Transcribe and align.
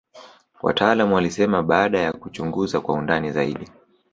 wataalamu 0.61 1.15
walisema 1.15 1.63
baada 1.63 1.99
ya 1.99 2.13
kuchunguza 2.13 2.81
kwa 2.81 2.95
undani 2.95 3.31
zaidi 3.31 3.69